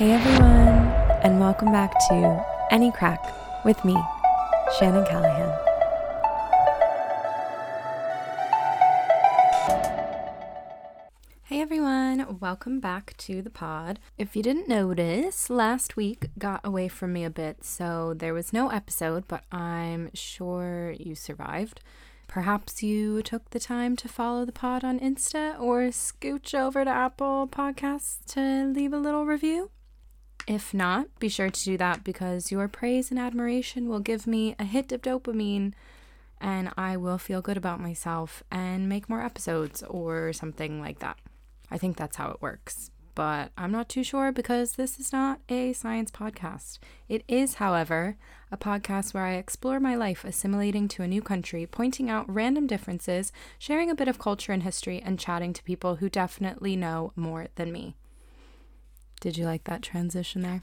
[0.00, 0.88] Hey everyone,
[1.22, 3.22] and welcome back to Any Crack
[3.66, 3.94] with me,
[4.78, 5.50] Shannon Callahan.
[11.42, 13.98] Hey everyone, welcome back to the pod.
[14.16, 18.54] If you didn't notice, last week got away from me a bit, so there was
[18.54, 21.82] no episode, but I'm sure you survived.
[22.26, 26.90] Perhaps you took the time to follow the pod on Insta or scooch over to
[26.90, 29.68] Apple Podcasts to leave a little review.
[30.46, 34.56] If not, be sure to do that because your praise and admiration will give me
[34.58, 35.74] a hit of dopamine
[36.40, 41.18] and I will feel good about myself and make more episodes or something like that.
[41.70, 42.90] I think that's how it works
[43.20, 46.78] but I'm not too sure because this is not a science podcast.
[47.06, 48.16] It is, however,
[48.50, 52.66] a podcast where I explore my life assimilating to a new country, pointing out random
[52.66, 57.12] differences, sharing a bit of culture and history, and chatting to people who definitely know
[57.14, 57.94] more than me.
[59.20, 60.62] Did you like that transition there?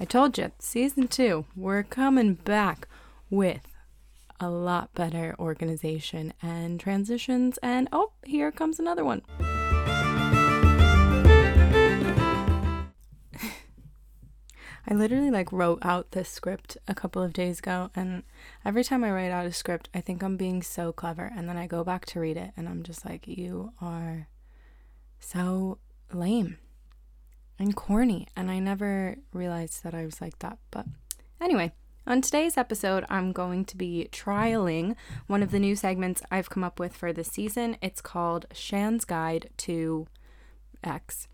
[0.00, 2.88] I told you, season two, we're coming back
[3.30, 3.68] with
[4.40, 7.56] a lot better organization and transitions.
[7.62, 9.22] And oh, here comes another one.
[14.88, 18.24] I literally like wrote out this script a couple of days ago and
[18.64, 21.56] every time I write out a script, I think I'm being so clever and then
[21.56, 24.26] I go back to read it and I'm just like you are
[25.20, 25.78] so
[26.12, 26.58] lame
[27.58, 30.58] and corny and I never realized that I was like that.
[30.70, 30.86] But
[31.40, 31.72] anyway,
[32.06, 36.64] on today's episode, I'm going to be trialing one of the new segments I've come
[36.64, 37.76] up with for this season.
[37.82, 40.06] It's called Shan's Guide to
[40.82, 41.28] X.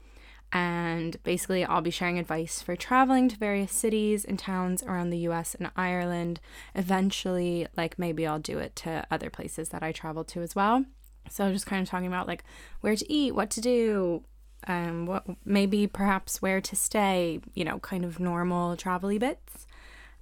[0.53, 5.19] And basically, I'll be sharing advice for traveling to various cities and towns around the
[5.19, 6.41] US and Ireland.
[6.75, 10.85] Eventually, like maybe I'll do it to other places that I travel to as well.
[11.29, 12.45] So, just kind of talking about like
[12.81, 14.25] where to eat, what to do,
[14.67, 19.67] um, what maybe perhaps where to stay, you know, kind of normal travel bits.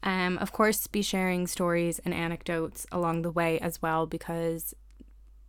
[0.02, 4.75] Um, of course, be sharing stories and anecdotes along the way as well because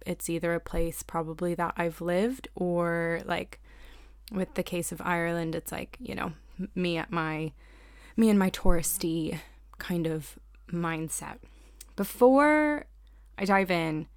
[0.05, 3.59] it's either a place probably that I've lived or like
[4.31, 6.33] with the case of Ireland, it's like, you know,
[6.75, 7.51] me at my
[8.15, 9.39] me and my touristy
[9.79, 10.37] kind of
[10.71, 11.37] mindset.
[11.95, 12.85] Before
[13.37, 14.07] I dive in,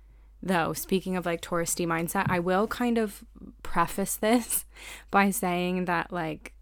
[0.42, 3.24] though, speaking of like touristy mindset, I will kind of
[3.62, 4.64] preface this
[5.10, 6.52] by saying that like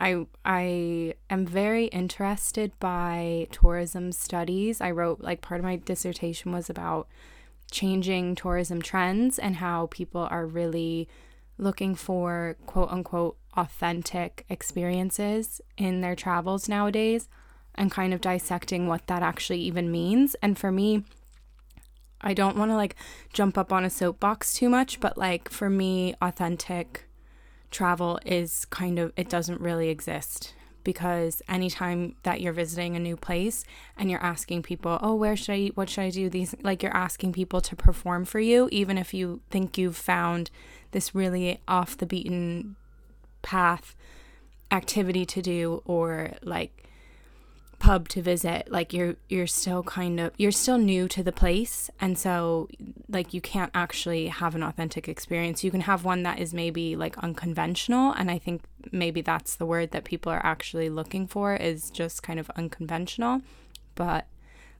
[0.00, 4.80] I I am very interested by tourism studies.
[4.80, 7.08] I wrote like part of my dissertation was about
[7.70, 11.08] changing tourism trends and how people are really
[11.58, 17.28] looking for quote unquote authentic experiences in their travels nowadays
[17.74, 20.34] and kind of dissecting what that actually even means.
[20.42, 21.04] And for me,
[22.20, 22.96] I don't want to like
[23.32, 27.06] jump up on a soapbox too much, but like for me, authentic
[27.70, 30.54] travel is kind of, it doesn't really exist
[30.84, 33.64] because anytime that you're visiting a new place
[33.96, 35.76] and you're asking people, oh, where should I eat?
[35.76, 36.28] What should I do?
[36.28, 40.50] These, like, you're asking people to perform for you, even if you think you've found
[40.92, 42.76] this really off the beaten
[43.42, 43.96] path
[44.70, 46.83] activity to do or like
[47.78, 51.90] pub to visit like you're you're still kind of you're still new to the place.
[52.00, 52.68] And so
[53.08, 55.64] like you can't actually have an authentic experience.
[55.64, 58.12] You can have one that is maybe like unconventional.
[58.12, 62.22] And i think maybe that's the word that people are actually looking for is just
[62.22, 63.42] kind of unconventional.
[63.94, 64.26] But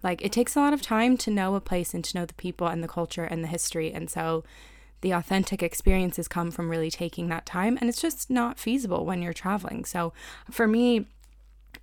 [0.03, 2.35] like it takes a lot of time to know a place and to know the
[2.35, 3.93] people and the culture and the history.
[3.93, 4.45] And so
[5.01, 7.77] the authentic experiences come from really taking that time.
[7.81, 9.85] And it's just not feasible when you're traveling.
[9.85, 10.15] So
[10.51, 11.07] for me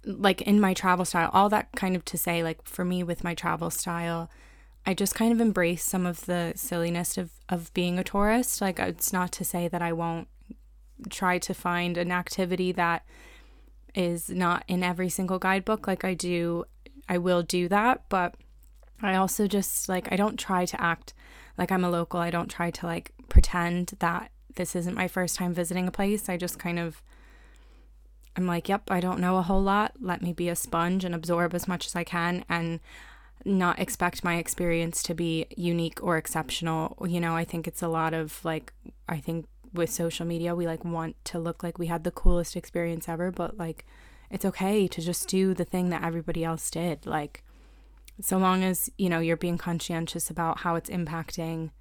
[0.06, 3.24] like in my travel style all that kind of to say like for me with
[3.24, 4.30] my travel style
[4.86, 8.80] I just kind of embrace some of the silliness of of being a tourist like
[8.80, 10.28] it's not to say that I won't
[11.10, 13.06] try to find an activity that
[13.94, 16.66] is not in every single guidebook like I do
[17.08, 18.36] I will do that but
[19.04, 21.14] I also just like I don't try to act
[21.58, 22.20] like I'm a local.
[22.20, 26.30] I don't try to like pretend that this isn't my first time visiting a place.
[26.30, 27.02] I just kind of
[28.36, 29.94] I'm like, yep, I don't know a whole lot.
[30.00, 32.80] Let me be a sponge and absorb as much as I can and
[33.44, 36.96] not expect my experience to be unique or exceptional.
[37.08, 38.74] You know, I think it's a lot of like
[39.10, 42.56] I think with social media we like want to look like we had the coolest
[42.56, 43.86] experience ever, but like
[44.30, 47.06] it's okay to just do the thing that everybody else did.
[47.06, 47.44] Like
[48.22, 51.72] so long as you know you're being conscientious about how it's impacting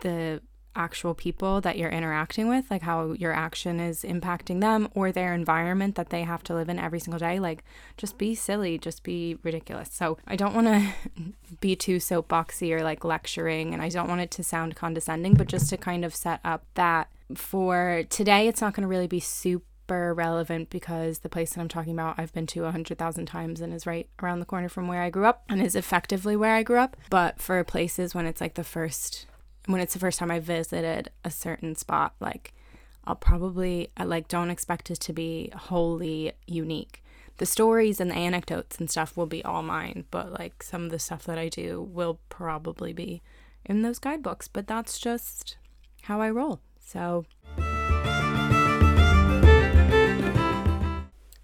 [0.00, 0.40] the
[0.76, 5.34] actual people that you're interacting with like how your action is impacting them or their
[5.34, 7.64] environment that they have to live in every single day like
[7.96, 10.92] just be silly just be ridiculous so i don't want to
[11.60, 15.48] be too soapboxy or like lecturing and i don't want it to sound condescending but
[15.48, 19.20] just to kind of set up that for today it's not going to really be
[19.20, 23.26] super relevant because the place that I'm talking about I've been to a hundred thousand
[23.26, 26.36] times and is right around the corner from where I grew up and is effectively
[26.36, 26.96] where I grew up.
[27.08, 29.26] But for places when it's like the first
[29.68, 32.54] when it's the first time I visited a certain spot, like
[33.04, 37.04] I'll probably I like don't expect it to be wholly unique.
[37.36, 40.90] The stories and the anecdotes and stuff will be all mine, but like some of
[40.90, 43.22] the stuff that I do will probably be
[43.66, 45.58] in those guidebooks, but that's just
[46.02, 46.60] how I roll.
[46.80, 47.26] So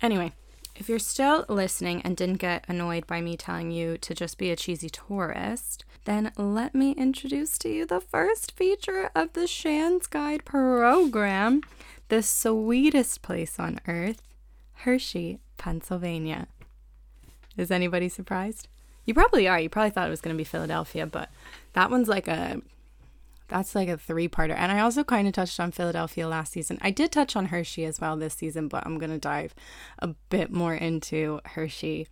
[0.00, 0.32] Anyway,
[0.76, 4.50] if you're still listening and didn't get annoyed by me telling you to just be
[4.50, 10.06] a cheesy tourist, then let me introduce to you the first feature of the Shan's
[10.06, 11.62] Guide program
[12.08, 14.20] the sweetest place on earth,
[14.74, 16.46] Hershey, Pennsylvania.
[17.56, 18.68] Is anybody surprised?
[19.04, 19.58] You probably are.
[19.58, 21.30] You probably thought it was going to be Philadelphia, but
[21.72, 22.60] that one's like a
[23.54, 24.56] that's like a three parter.
[24.56, 26.76] And I also kind of touched on Philadelphia last season.
[26.82, 29.54] I did touch on Hershey as well this season, but I'm going to dive
[30.00, 32.08] a bit more into Hershey.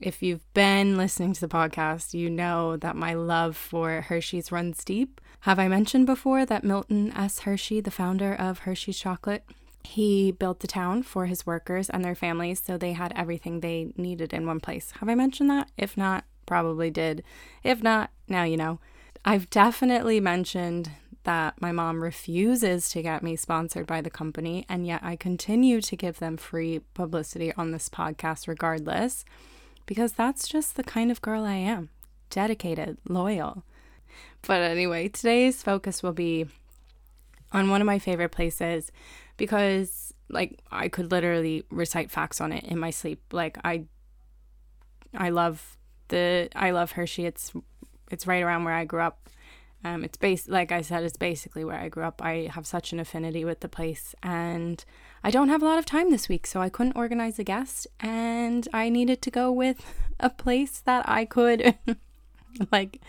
[0.00, 4.84] If you've been listening to the podcast, you know that my love for Hershey's runs
[4.84, 5.20] deep.
[5.40, 7.40] Have I mentioned before that Milton S.
[7.40, 9.44] Hershey, the founder of Hershey's Chocolate,
[9.84, 13.92] he built the town for his workers and their families so they had everything they
[13.98, 14.92] needed in one place.
[15.00, 15.70] Have I mentioned that?
[15.76, 17.22] If not, probably did.
[17.62, 18.80] If not, now you know.
[19.28, 20.90] I've definitely mentioned
[21.24, 25.80] that my mom refuses to get me sponsored by the company, and yet I continue
[25.80, 29.24] to give them free publicity on this podcast regardless,
[29.84, 31.88] because that's just the kind of girl I am
[32.30, 33.64] dedicated, loyal.
[34.46, 36.46] But anyway, today's focus will be
[37.52, 38.92] on one of my favorite places
[39.36, 43.20] because like I could literally recite facts on it in my sleep.
[43.32, 43.84] Like I
[45.16, 45.76] I love
[46.08, 47.26] the I love Hershey.
[47.26, 47.52] It's
[48.10, 49.28] it's right around where I grew up.
[49.84, 52.20] Um, it's base like I said, it's basically where I grew up.
[52.22, 54.84] I have such an affinity with the place, and
[55.22, 57.86] I don't have a lot of time this week, so I couldn't organize a guest,
[58.00, 59.84] and I needed to go with
[60.20, 61.76] a place that I could,
[62.72, 63.00] like,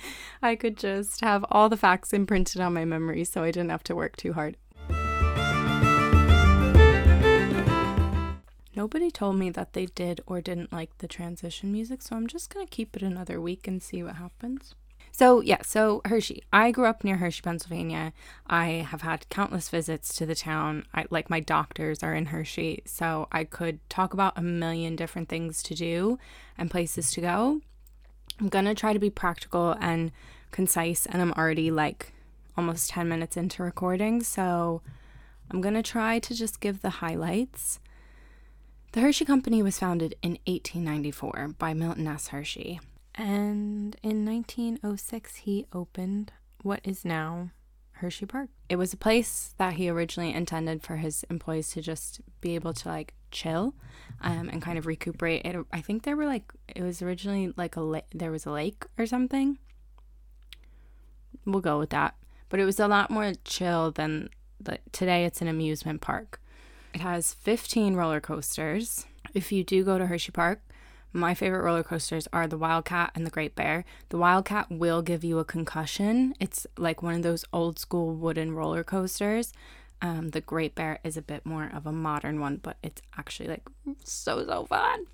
[0.41, 3.83] I could just have all the facts imprinted on my memory, so I didn't have
[3.85, 4.57] to work too hard.
[8.75, 12.53] Nobody told me that they did or didn't like the transition music, so I'm just
[12.53, 14.75] gonna keep it another week and see what happens.
[15.11, 16.43] So, yeah, so Hershey.
[16.53, 18.13] I grew up near Hershey, Pennsylvania.
[18.45, 20.85] I have had countless visits to the town.
[20.93, 25.29] I like my doctors are in Hershey, so I could talk about a million different
[25.29, 26.19] things to do
[26.57, 27.61] and places to go.
[28.39, 30.11] I'm going to try to be practical and
[30.51, 32.13] concise, and I'm already like
[32.55, 34.81] almost 10 minutes into recording, so
[35.49, 37.79] I'm going to try to just give the highlights.
[38.91, 42.29] The Hershey Company was founded in 1894 by Milton S.
[42.29, 42.79] Hershey.
[43.17, 46.31] And in 1906, he opened
[46.61, 47.49] what is now
[47.93, 48.49] Hershey Park.
[48.69, 52.73] It was a place that he originally intended for his employees to just be able
[52.73, 53.73] to like chill
[54.21, 55.45] um, and kind of recuperate.
[55.45, 58.51] It, I think there were like, it was originally like a la- there was a
[58.51, 59.57] lake or something.
[61.45, 62.15] We'll go with that.
[62.49, 64.29] But it was a lot more chill than
[64.59, 66.39] the, today, it's an amusement park.
[66.93, 69.05] It has 15 roller coasters.
[69.33, 70.61] If you do go to Hershey Park,
[71.13, 73.85] my favorite roller coasters are the Wildcat and the Great Bear.
[74.09, 76.33] The Wildcat will give you a concussion.
[76.39, 79.53] It's like one of those old school wooden roller coasters.
[80.01, 83.49] Um, the Great Bear is a bit more of a modern one, but it's actually
[83.49, 83.67] like
[84.03, 85.05] so so fun.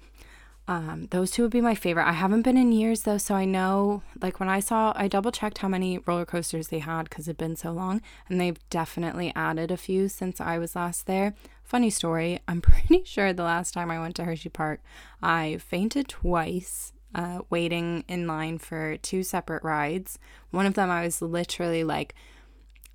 [0.66, 2.08] Um, those two would be my favorite.
[2.08, 5.32] I haven't been in years though, so I know like when I saw, I double
[5.32, 9.34] checked how many roller coasters they had because it'd been so long, and they've definitely
[9.36, 11.34] added a few since I was last there.
[11.64, 14.82] Funny story, I'm pretty sure the last time I went to Hershey Park,
[15.22, 16.94] I fainted twice.
[17.16, 20.18] Uh, waiting in line for two separate rides.
[20.50, 22.16] One of them, I was literally like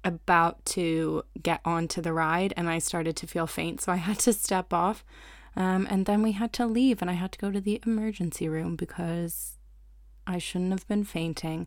[0.04, 4.18] about to get onto the ride and I started to feel faint, so I had
[4.20, 5.04] to step off.
[5.56, 8.48] Um, and then we had to leave, and I had to go to the emergency
[8.48, 9.58] room because
[10.26, 11.66] I shouldn't have been fainting.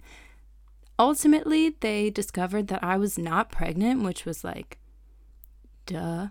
[0.97, 4.77] Ultimately, they discovered that I was not pregnant, which was like,
[5.85, 6.27] duh.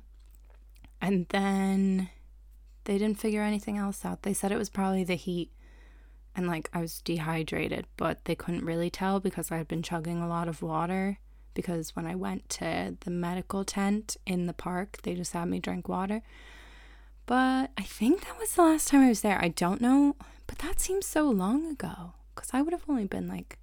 [1.00, 2.10] And then
[2.84, 4.22] they didn't figure anything else out.
[4.22, 5.50] They said it was probably the heat
[6.36, 10.20] and like I was dehydrated, but they couldn't really tell because I had been chugging
[10.22, 11.18] a lot of water.
[11.52, 15.58] Because when I went to the medical tent in the park, they just had me
[15.58, 16.22] drink water.
[17.26, 19.38] But I think that was the last time I was there.
[19.42, 20.16] I don't know,
[20.46, 23.58] but that seems so long ago because I would have only been like,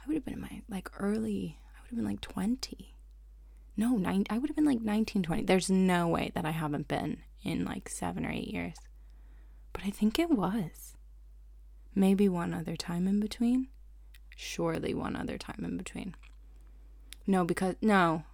[0.00, 2.95] I would have been in my like early, I would have been like 20.
[3.76, 5.44] No, nine, I would have been like 19, 20.
[5.44, 8.76] There's no way that I haven't been in like seven or eight years.
[9.72, 10.94] But I think it was.
[11.94, 13.68] Maybe one other time in between.
[14.34, 16.14] Surely one other time in between.
[17.26, 18.24] No, because, no.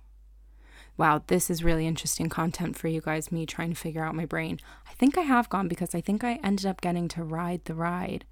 [0.96, 4.26] wow, this is really interesting content for you guys, me trying to figure out my
[4.26, 4.60] brain.
[4.88, 7.74] I think I have gone because I think I ended up getting to ride the
[7.74, 8.24] ride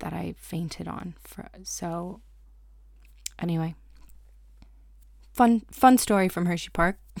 [0.00, 1.14] that I fainted on.
[1.22, 2.20] For, so,
[3.38, 3.74] anyway,
[5.34, 6.96] fun fun story from Hershey Park.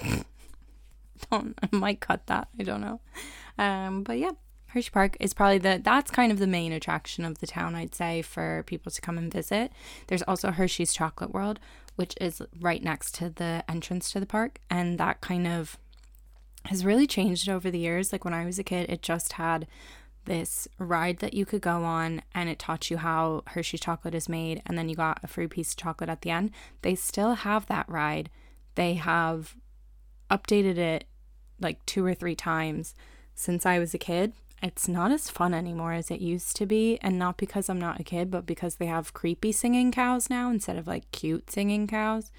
[1.30, 2.48] don't I might cut that.
[2.58, 3.00] I don't know.
[3.58, 4.32] Um, but yeah,
[4.68, 7.94] Hershey Park is probably the that's kind of the main attraction of the town, I'd
[7.94, 9.72] say, for people to come and visit.
[10.06, 11.60] There's also Hershey's Chocolate World,
[11.96, 15.78] which is right next to the entrance to the park, and that kind of
[16.66, 18.12] has really changed over the years.
[18.12, 19.66] Like when I was a kid, it just had
[20.24, 24.28] this ride that you could go on and it taught you how Hershey chocolate is
[24.28, 26.50] made and then you got a free piece of chocolate at the end.
[26.82, 28.30] They still have that ride.
[28.74, 29.56] They have
[30.30, 31.04] updated it
[31.60, 32.94] like two or three times
[33.34, 34.32] since I was a kid
[34.64, 36.98] it's not as fun anymore as it used to be.
[37.02, 40.50] And not because I'm not a kid, but because they have creepy singing cows now
[40.50, 42.30] instead of like cute singing cows.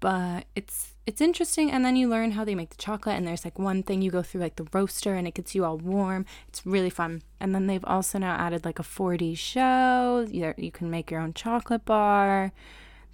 [0.00, 3.44] But it's it's interesting and then you learn how they make the chocolate and there's
[3.44, 6.24] like one thing you go through like the roaster and it gets you all warm.
[6.48, 7.22] It's really fun.
[7.40, 10.24] And then they've also now added like a 4D show.
[10.30, 12.52] You, you can make your own chocolate bar.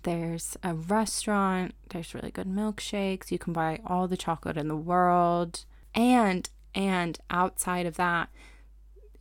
[0.03, 1.75] There's a restaurant.
[1.89, 3.31] There's really good milkshakes.
[3.31, 5.65] You can buy all the chocolate in the world.
[5.95, 8.29] And and outside of that,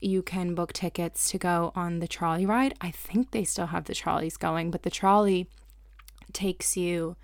[0.02, 2.74] you can book tickets to go on the trolley ride.
[2.82, 5.48] I think they still have the trolleys going, but the trolley
[6.34, 7.16] takes you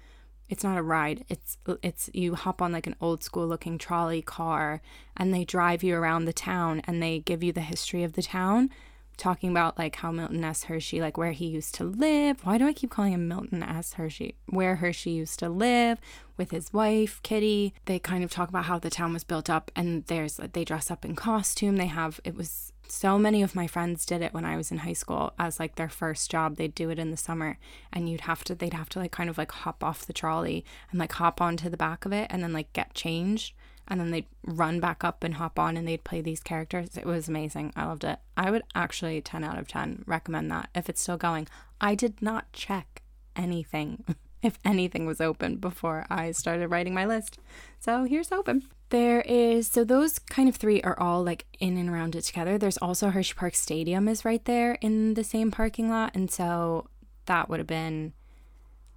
[0.51, 1.23] it's not a ride.
[1.29, 4.81] It's it's you hop on like an old school looking trolley car
[5.15, 8.21] and they drive you around the town and they give you the history of the
[8.21, 8.69] town
[9.15, 10.65] talking about like how Milton S.
[10.65, 12.45] Hershey, like where he used to live.
[12.45, 13.93] Why do I keep calling him Milton S.
[13.93, 14.35] Hershey?
[14.47, 15.99] Where Hershey used to live
[16.35, 17.73] with his wife, Kitty.
[17.85, 20.91] They kind of talk about how the town was built up and there's they dress
[20.91, 21.77] up in costume.
[21.77, 24.79] They have it was so many of my friends did it when I was in
[24.79, 26.57] high school as like their first job.
[26.57, 27.57] They'd do it in the summer
[27.93, 30.65] and you'd have to they'd have to like kind of like hop off the trolley
[30.91, 33.53] and like hop onto the back of it and then like get changed
[33.87, 36.97] and then they'd run back up and hop on and they'd play these characters.
[36.97, 37.71] It was amazing.
[37.75, 38.19] I loved it.
[38.35, 41.47] I would actually 10 out of 10 recommend that if it's still going.
[41.79, 43.01] I did not check
[43.35, 44.03] anything,
[44.41, 47.39] if anything was open before I started writing my list.
[47.79, 48.63] So here's open.
[48.89, 52.57] There is, so those kind of three are all like in and around it together.
[52.57, 56.11] There's also Hershey Park Stadium is right there in the same parking lot.
[56.13, 56.89] And so
[57.25, 58.13] that would have been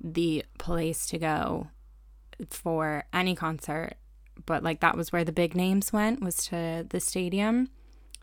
[0.01, 1.69] the place to go
[2.51, 3.95] for any concert
[4.47, 7.69] but like that was where the big names went was to the stadium.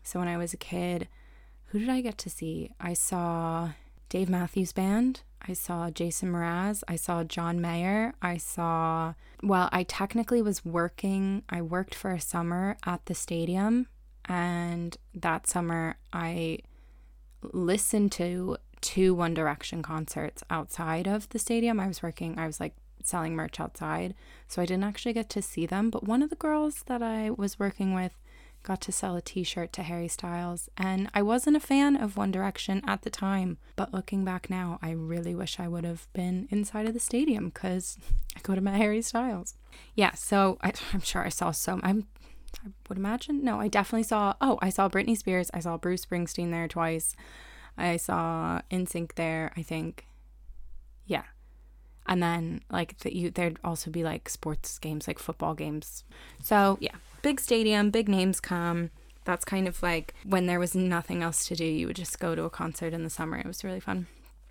[0.02, 1.08] So when I was a kid,
[1.66, 2.72] who did I get to see?
[2.80, 3.70] I saw
[4.12, 5.22] Dave Matthews Band.
[5.48, 6.82] I saw Jason Mraz.
[6.86, 8.12] I saw John Mayer.
[8.20, 13.86] I saw, well, I technically was working, I worked for a summer at the stadium.
[14.26, 16.58] And that summer, I
[17.54, 21.80] listened to two One Direction concerts outside of the stadium.
[21.80, 24.14] I was working, I was like selling merch outside,
[24.46, 25.88] so I didn't actually get to see them.
[25.88, 28.18] But one of the girls that I was working with
[28.62, 32.16] got to sell a t shirt to Harry Styles, and I wasn't a fan of
[32.16, 33.58] One Direction at the time.
[33.76, 37.46] But looking back now, I really wish I would have been inside of the stadium
[37.50, 37.98] because
[38.36, 39.54] I could have met Harry Styles.
[39.94, 41.80] Yeah, so I, am sure I saw some.
[41.82, 42.06] I'm
[42.64, 43.42] I would imagine.
[43.42, 44.34] No, I definitely saw.
[44.40, 45.50] Oh, I saw Britney Spears.
[45.54, 47.16] I saw Bruce Springsteen there twice.
[47.78, 49.52] I saw NSYNC there.
[49.56, 50.06] I think.
[51.06, 51.24] Yeah,
[52.06, 56.04] and then like that you there'd also be like sports games like football games
[56.42, 58.90] so yeah big stadium big names come.
[59.24, 62.34] That's kind of like when there was nothing else to do you would just go
[62.34, 63.38] to a concert in the summer.
[63.38, 64.08] It was really fun.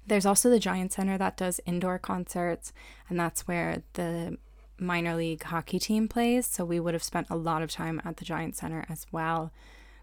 [0.07, 2.73] There's also the giant center that does indoor concerts
[3.09, 4.37] and that's where the
[4.79, 6.47] minor league hockey team plays.
[6.47, 9.51] So we would have spent a lot of time at the giant center as well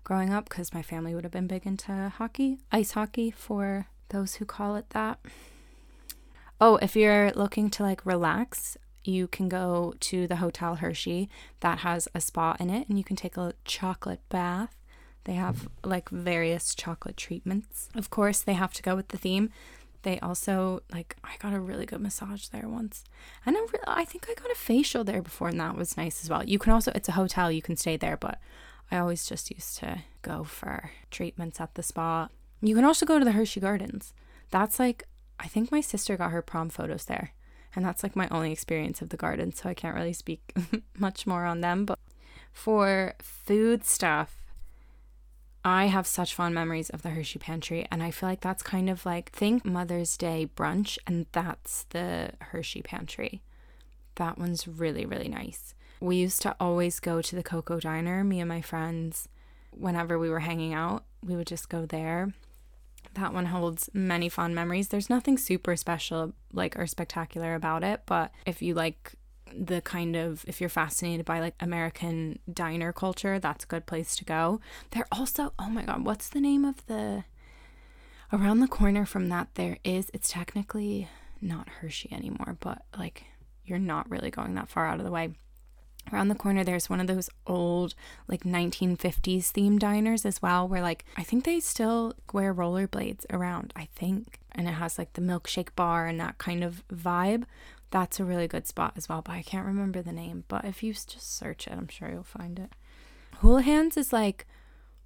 [0.04, 4.36] growing up because my family would have been big into hockey ice hockey for those
[4.36, 5.18] who call it that.
[6.60, 11.28] Oh, if you're looking to like relax, you can go to the Hotel Hershey
[11.60, 14.76] that has a spa in it and you can take a chocolate bath.
[15.24, 17.88] They have like various chocolate treatments.
[17.94, 19.50] Of course, they have to go with the theme.
[20.02, 23.04] They also like I got a really good massage there once.
[23.44, 26.22] And I, re- I think I got a facial there before and that was nice
[26.22, 26.44] as well.
[26.44, 28.38] You can also it's a hotel, you can stay there, but
[28.90, 32.28] I always just used to go for treatments at the spa.
[32.60, 34.14] You can also go to the Hershey Gardens.
[34.50, 35.04] That's like
[35.40, 37.32] I think my sister got her prom photos there.
[37.78, 40.52] And that's like my only experience of the garden, so I can't really speak
[40.98, 41.84] much more on them.
[41.84, 42.00] But
[42.52, 44.34] for food stuff,
[45.64, 48.90] I have such fond memories of the Hershey Pantry, and I feel like that's kind
[48.90, 53.42] of like think Mother's Day brunch, and that's the Hershey Pantry.
[54.16, 55.76] That one's really, really nice.
[56.00, 59.28] We used to always go to the Cocoa Diner, me and my friends,
[59.70, 62.32] whenever we were hanging out, we would just go there
[63.18, 64.88] that one holds many fond memories.
[64.88, 69.14] There's nothing super special like or spectacular about it, but if you like
[69.54, 74.16] the kind of if you're fascinated by like American diner culture, that's a good place
[74.16, 74.60] to go.
[74.90, 77.24] They're also oh my god, what's the name of the
[78.32, 81.08] around the corner from that there is it's technically
[81.40, 83.24] not Hershey anymore, but like
[83.64, 85.30] you're not really going that far out of the way.
[86.12, 87.94] Around the corner, there's one of those old,
[88.26, 93.72] like 1950s themed diners as well, where like I think they still wear rollerblades around,
[93.76, 94.40] I think.
[94.52, 97.44] And it has like the milkshake bar and that kind of vibe.
[97.90, 100.44] That's a really good spot as well, but I can't remember the name.
[100.48, 102.72] But if you just search it, I'm sure you'll find it.
[103.40, 104.46] Houlihan's is like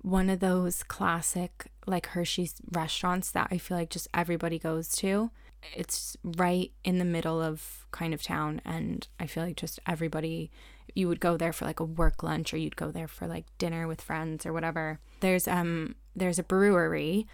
[0.00, 5.30] one of those classic, like Hershey's restaurants that I feel like just everybody goes to.
[5.74, 10.50] It's right in the middle of kind of town, and I feel like just everybody
[10.94, 13.46] you would go there for like a work lunch or you'd go there for like
[13.58, 14.98] dinner with friends or whatever.
[15.20, 17.26] There's um there's a brewery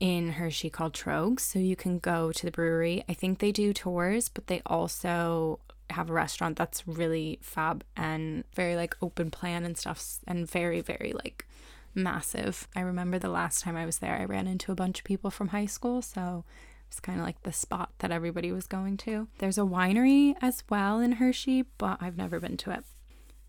[0.00, 3.04] in Hershey called Tröegs, so you can go to the brewery.
[3.08, 5.58] I think they do tours, but they also
[5.90, 10.80] have a restaurant that's really fab and very like open plan and stuff and very
[10.80, 11.46] very like
[11.94, 12.68] massive.
[12.76, 15.30] I remember the last time I was there, I ran into a bunch of people
[15.30, 16.44] from high school, so
[16.88, 19.28] it's kind of like the spot that everybody was going to.
[19.38, 22.84] There's a winery as well in Hershey, but I've never been to it.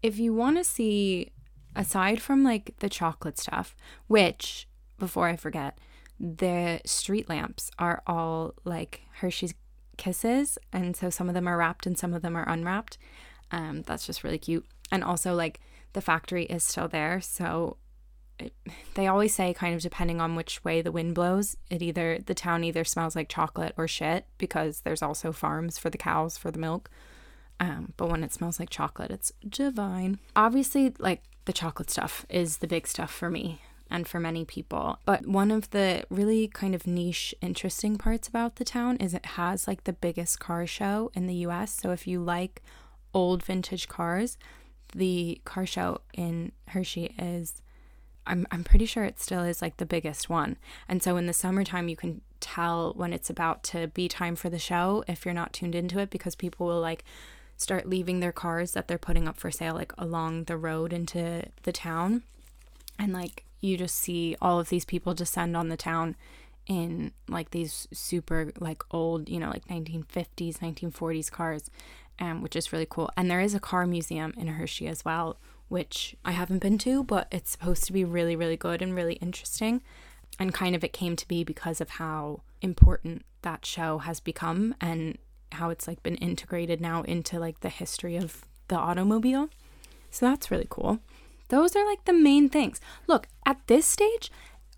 [0.03, 1.31] If you want to see,
[1.75, 3.75] aside from like the chocolate stuff,
[4.07, 4.67] which,
[4.97, 5.77] before I forget,
[6.19, 9.53] the street lamps are all like Hershey's
[9.97, 10.57] kisses.
[10.73, 12.97] And so some of them are wrapped and some of them are unwrapped.
[13.51, 14.65] Um, that's just really cute.
[14.91, 15.59] And also, like,
[15.93, 17.21] the factory is still there.
[17.21, 17.77] So
[18.95, 22.33] they always say kind of depending on which way the wind blows it either the
[22.33, 26.51] town either smells like chocolate or shit because there's also farms for the cows for
[26.51, 26.89] the milk.
[27.61, 30.19] Um, but when it smells like chocolate it's divine.
[30.35, 34.99] Obviously like the chocolate stuff is the big stuff for me and for many people.
[35.05, 39.25] But one of the really kind of niche interesting parts about the town is it
[39.25, 42.61] has like the biggest car show in the US so if you like
[43.13, 44.37] old vintage cars
[44.95, 47.61] the car show in Hershey is
[48.27, 50.57] I'm I'm pretty sure it still is like the biggest one.
[50.87, 54.49] And so in the summertime you can tell when it's about to be time for
[54.49, 57.03] the show if you're not tuned into it because people will like
[57.57, 61.43] start leaving their cars that they're putting up for sale like along the road into
[61.63, 62.23] the town.
[62.97, 66.15] And like you just see all of these people descend on the town
[66.67, 71.69] in like these super like old, you know, like 1950s, 1940s cars,
[72.19, 73.09] um, which is really cool.
[73.17, 75.37] And there is a car museum in Hershey as well,
[75.69, 79.15] which I haven't been to, but it's supposed to be really, really good and really
[79.15, 79.81] interesting.
[80.39, 84.75] And kind of it came to be because of how important that show has become
[84.81, 85.17] and
[85.53, 89.49] how it's like been integrated now into like the history of the automobile.
[90.11, 90.99] So that's really cool.
[91.49, 92.79] Those are like the main things.
[93.07, 94.31] Look, at this stage,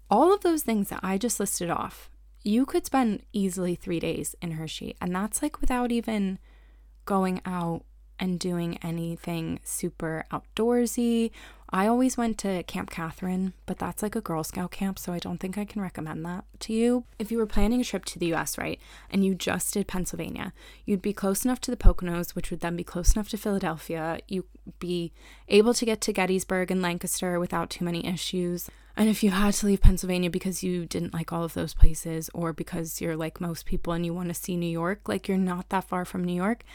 [0.10, 2.10] all of those things that I just listed off,
[2.44, 4.96] you could spend easily three days in Hershey.
[5.02, 6.40] And that's like without even
[7.06, 7.84] going out
[8.22, 11.32] and doing anything super outdoorsy.
[11.74, 15.20] I always went to Camp Catherine, but that's like a Girl Scout camp, so I
[15.20, 17.06] don't think I can recommend that to you.
[17.18, 18.80] If you were planning a trip to the US, right,
[19.10, 20.54] and you just did Pennsylvania,
[20.86, 24.20] you'd be close enough to the Poconos, which would then be close enough to Philadelphia.
[24.28, 24.46] You'd
[24.80, 25.14] be
[25.48, 28.70] able to get to Gettysburg and Lancaster without too many issues.
[28.98, 32.30] And if you had to leave Pennsylvania because you didn't like all of those places,
[32.34, 35.38] or because you're like most people and you want to see New York, like you're
[35.38, 36.66] not that far from New York,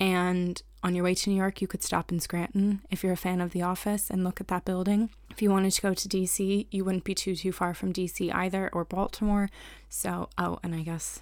[0.00, 3.16] and on your way to New York, you could stop in Scranton if you're a
[3.16, 5.10] fan of The Office and look at that building.
[5.30, 8.32] If you wanted to go to DC, you wouldn't be too too far from DC
[8.34, 9.48] either or Baltimore.
[9.88, 11.20] So, oh, and I guess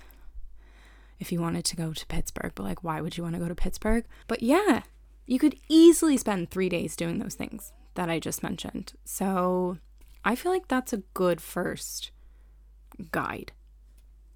[1.20, 3.48] if you wanted to go to Pittsburgh, but like why would you want to go
[3.48, 4.04] to Pittsburgh?
[4.26, 4.82] But yeah,
[5.26, 8.94] you could easily spend 3 days doing those things that I just mentioned.
[9.04, 9.78] So,
[10.24, 12.10] I feel like that's a good first
[13.12, 13.52] guide.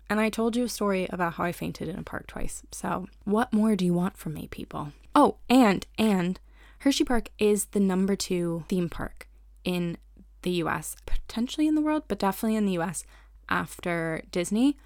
[0.08, 2.62] And I told you a story about how I fainted in a park twice.
[2.70, 4.92] So, what more do you want from me, people?
[5.14, 6.38] Oh, and and
[6.80, 9.26] Hershey Park is the number 2 theme park
[9.64, 9.96] in
[10.42, 13.04] the US, potentially in the world, but definitely in the US
[13.48, 14.76] after Disney.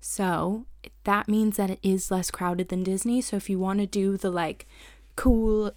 [0.00, 0.66] So,
[1.04, 3.20] that means that it is less crowded than Disney.
[3.20, 4.66] So, if you want to do the like
[5.16, 5.72] cool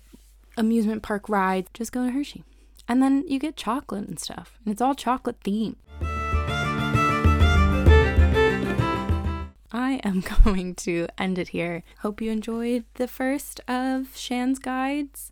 [0.56, 2.43] amusement park ride, just go to Hershey.
[2.88, 4.58] And then you get chocolate and stuff.
[4.63, 5.76] And it's all chocolate themed.
[9.88, 11.82] I am going to end it here.
[12.00, 15.32] Hope you enjoyed the first of Shan's guides,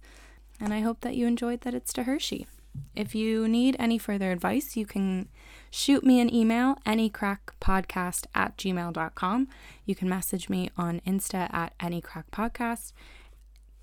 [0.62, 2.48] and I hope that you enjoyed that it's to Hershey.
[2.96, 5.28] If you need any further advice, you can
[5.70, 9.48] shoot me an email, anycrackpodcast at gmail.com.
[9.86, 12.94] You can message me on Insta at anycrackpodcast.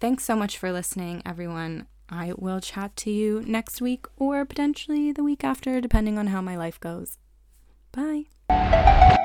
[0.00, 1.86] Thanks so much for listening, everyone.
[2.08, 6.40] I will chat to you next week or potentially the week after, depending on how
[6.40, 7.18] my life goes.
[7.92, 9.18] Bye.